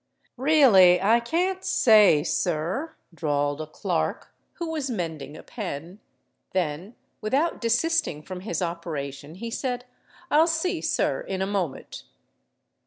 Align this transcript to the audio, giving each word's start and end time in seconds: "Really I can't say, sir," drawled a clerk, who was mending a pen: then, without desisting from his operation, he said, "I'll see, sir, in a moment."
"Really 0.37 0.99
I 0.99 1.19
can't 1.19 1.63
say, 1.63 2.23
sir," 2.23 2.95
drawled 3.13 3.61
a 3.61 3.67
clerk, 3.67 4.33
who 4.53 4.71
was 4.71 4.89
mending 4.89 5.37
a 5.37 5.43
pen: 5.43 5.99
then, 6.53 6.95
without 7.21 7.61
desisting 7.61 8.23
from 8.23 8.39
his 8.39 8.63
operation, 8.63 9.35
he 9.35 9.51
said, 9.51 9.85
"I'll 10.31 10.47
see, 10.47 10.81
sir, 10.81 11.21
in 11.21 11.39
a 11.39 11.45
moment." 11.45 12.05